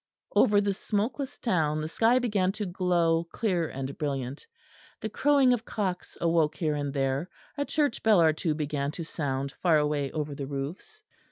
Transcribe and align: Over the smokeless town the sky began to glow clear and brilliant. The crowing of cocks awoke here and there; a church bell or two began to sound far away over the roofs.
Over 0.35 0.59
the 0.61 0.73
smokeless 0.73 1.37
town 1.37 1.79
the 1.81 1.87
sky 1.87 2.17
began 2.17 2.51
to 2.53 2.65
glow 2.65 3.25
clear 3.31 3.69
and 3.69 3.95
brilliant. 3.99 4.47
The 4.99 5.09
crowing 5.09 5.53
of 5.53 5.63
cocks 5.63 6.17
awoke 6.19 6.55
here 6.55 6.73
and 6.73 6.91
there; 6.91 7.29
a 7.55 7.65
church 7.65 8.01
bell 8.01 8.19
or 8.19 8.33
two 8.33 8.55
began 8.55 8.89
to 8.93 9.03
sound 9.03 9.51
far 9.51 9.77
away 9.77 10.11
over 10.11 10.33
the 10.33 10.47
roofs. 10.47 11.03